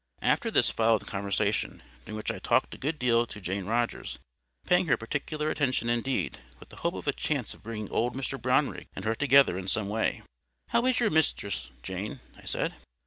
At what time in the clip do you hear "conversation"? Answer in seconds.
1.05-1.83